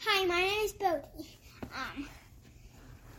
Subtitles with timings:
[0.00, 1.38] Hi, my name is Bodhi.
[1.62, 2.08] Um,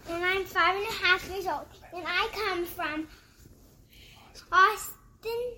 [0.09, 1.65] and I'm five and a half years old.
[1.93, 3.07] And I come from
[4.49, 5.55] Austin,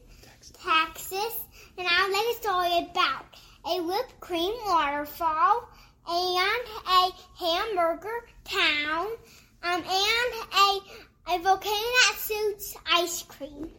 [0.52, 1.40] Texas.
[1.78, 3.26] And I'll make a story about
[3.68, 5.70] a whipped cream waterfall
[6.10, 9.08] and a hamburger town
[9.62, 13.70] um, and a, a volcano that shoots ice cream.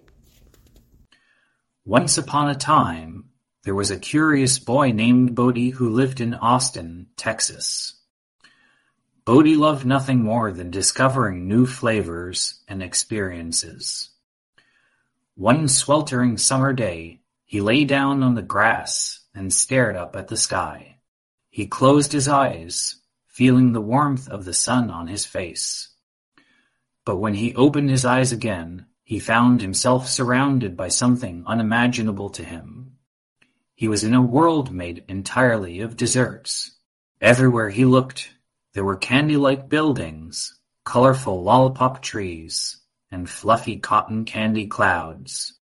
[1.84, 3.24] Once upon a time,
[3.64, 7.94] there was a curious boy named Bodhi who lived in Austin, Texas.
[9.24, 14.10] Bodhi loved nothing more than discovering new flavors and experiences.
[15.36, 20.36] One sweltering summer day, he lay down on the grass and stared up at the
[20.36, 20.96] sky.
[21.48, 22.96] He closed his eyes,
[23.28, 25.88] feeling the warmth of the sun on his face.
[27.04, 32.44] But when he opened his eyes again, he found himself surrounded by something unimaginable to
[32.44, 32.96] him.
[33.82, 36.70] He was in a world made entirely of desserts.
[37.20, 38.30] Everywhere he looked,
[38.74, 42.76] there were candy-like buildings, colorful lollipop trees,
[43.10, 45.54] and fluffy cotton candy clouds.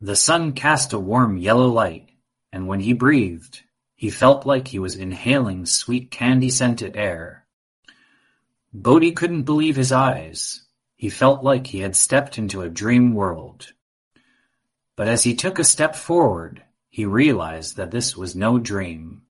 [0.00, 2.10] The sun cast a warm yellow light,
[2.52, 3.62] and when he breathed,
[3.94, 7.46] he felt like he was inhaling sweet candy-scented air.
[8.72, 10.64] Bodhi couldn't believe his eyes.
[10.96, 13.72] He felt like he had stepped into a dream world.
[14.96, 19.20] But as he took a step forward, he realized that this was no dream.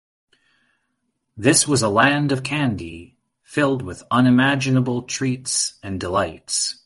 [1.35, 6.85] This was a land of candy, filled with unimaginable treats and delights.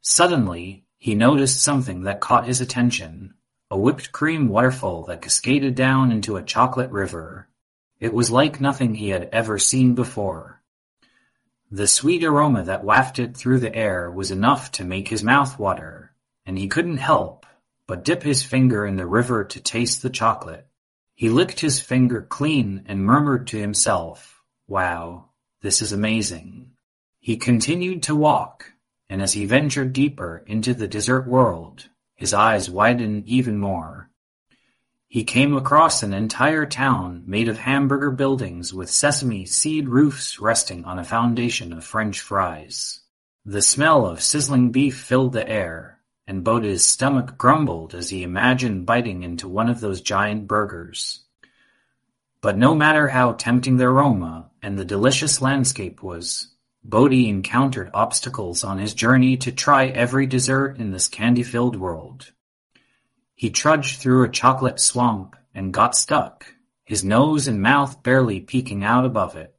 [0.00, 3.34] Suddenly, he noticed something that caught his attention,
[3.70, 7.50] a whipped cream waterfall that cascaded down into a chocolate river.
[8.00, 10.62] It was like nothing he had ever seen before.
[11.70, 16.14] The sweet aroma that wafted through the air was enough to make his mouth water,
[16.46, 17.43] and he couldn't help
[17.86, 20.66] but dip his finger in the river to taste the chocolate.
[21.14, 26.70] He licked his finger clean and murmured to himself, Wow, this is amazing.
[27.20, 28.72] He continued to walk,
[29.08, 34.10] and as he ventured deeper into the desert world, his eyes widened even more.
[35.08, 40.84] He came across an entire town made of hamburger buildings with sesame seed roofs resting
[40.84, 43.00] on a foundation of French fries.
[43.44, 48.86] The smell of sizzling beef filled the air, and Bodhi's stomach grumbled as he imagined
[48.86, 51.20] biting into one of those giant burgers.
[52.40, 56.48] But no matter how tempting the aroma and the delicious landscape was,
[56.82, 62.32] Bodhi encountered obstacles on his journey to try every dessert in this candy-filled world.
[63.34, 66.54] He trudged through a chocolate swamp and got stuck,
[66.84, 69.54] his nose and mouth barely peeking out above it.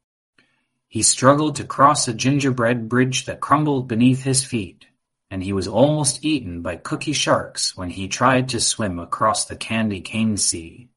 [0.88, 4.86] He struggled to cross a gingerbread bridge that crumbled beneath his feet,
[5.36, 9.56] and he was almost eaten by cookie sharks when he tried to swim across the
[9.58, 10.88] candy cane sea.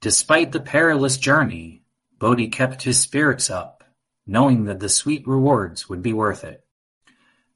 [0.00, 1.84] Despite the perilous journey,
[2.18, 3.84] Bodhi kept his spirits up,
[4.26, 6.66] knowing that the sweet rewards would be worth it.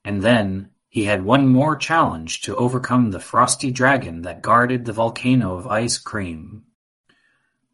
[0.05, 4.93] And then, he had one more challenge to overcome the frosty dragon that guarded the
[4.93, 6.63] volcano of ice cream.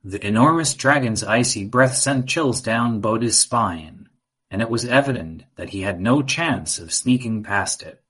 [0.02, 4.08] The enormous dragon's icy breath sent chills down Bodhi's spine,
[4.50, 8.02] and it was evident that he had no chance of sneaking past it.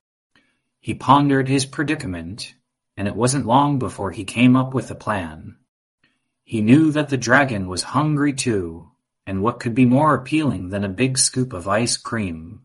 [0.86, 2.54] He pondered his predicament,
[2.96, 5.56] and it wasn't long before he came up with a plan.
[6.44, 8.92] He knew that the dragon was hungry too,
[9.26, 12.60] and what could be more appealing than a big scoop of ice cream?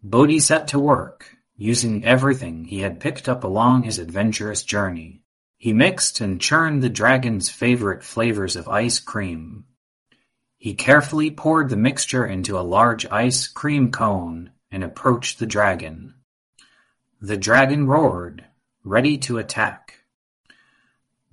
[0.00, 5.20] Bodhi set to work, using everything he had picked up along his adventurous journey.
[5.56, 9.64] He mixed and churned the dragon's favorite flavors of ice cream.
[10.56, 16.14] He carefully poured the mixture into a large ice cream cone and approached the dragon.
[17.20, 18.44] The dragon roared,
[18.84, 20.04] ready to attack.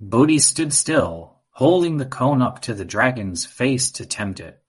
[0.00, 4.60] Bodhi stood still, holding the cone up to the dragon's face to tempt it.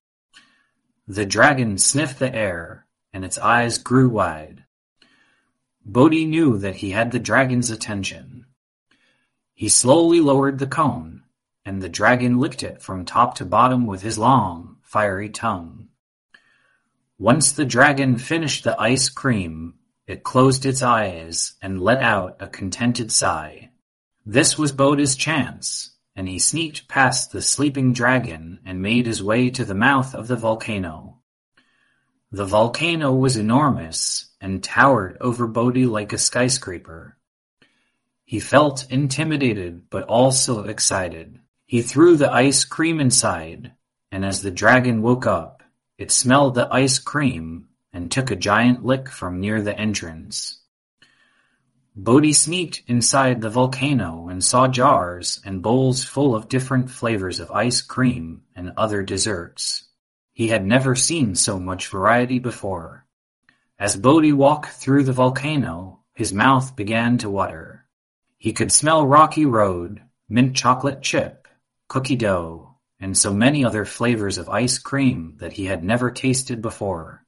[1.07, 4.65] The dragon sniffed the air, and its eyes grew wide.
[5.83, 8.45] Bodhi knew that he had the dragon's attention.
[9.55, 11.23] He slowly lowered the cone,
[11.65, 15.87] and the dragon licked it from top to bottom with his long, fiery tongue.
[17.17, 19.73] Once the dragon finished the ice cream,
[20.07, 23.69] it closed its eyes and let out a contented sigh.
[24.25, 29.49] This was Bodhi's chance, and he sneaked past the sleeping dragon and made his way
[29.49, 31.19] to the mouth of the volcano.
[32.31, 37.17] The volcano was enormous and towered over Bodie like a skyscraper.
[38.23, 41.39] He felt intimidated but also excited.
[41.65, 43.73] He threw the ice cream inside,
[44.11, 45.63] and as the dragon woke up,
[45.97, 50.59] it smelled the ice cream and took a giant lick from near the entrance.
[51.95, 57.49] Bodhi sneaked inside the volcano and saw jars and bowls full of different flavors of
[57.49, 59.85] ice cream and other desserts.
[60.31, 63.07] He had never seen so much variety before.
[63.79, 67.85] As Bodhi walked through the volcano, his mouth began to water.
[68.37, 71.47] He could smell rocky road, mint chocolate chip,
[71.87, 76.61] cookie dough, and so many other flavors of ice cream that he had never tasted
[76.61, 77.25] before.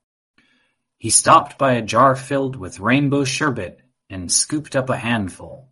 [1.00, 3.80] He stopped by a jar filled with rainbow sherbet
[4.10, 5.69] and scooped up a handful.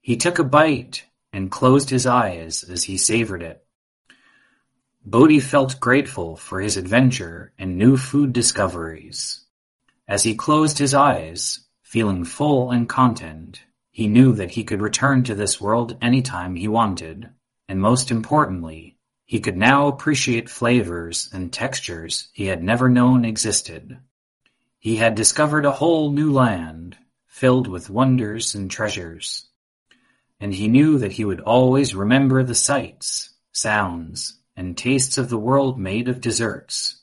[0.00, 3.66] He took a bite and closed his eyes as he savored it.
[5.04, 9.46] Bodhi felt grateful for his adventure and new food discoveries.
[10.06, 15.24] As he closed his eyes, feeling full and content, he knew that he could return
[15.24, 17.30] to this world anytime he wanted,
[17.68, 23.98] and most importantly, he could now appreciate flavors and textures he had never known existed.
[24.80, 26.96] He had discovered a whole new land,
[27.26, 29.46] filled with wonders and treasures.
[30.40, 35.38] And he knew that he would always remember the sights, sounds, and tastes of the
[35.38, 36.99] world made of desserts,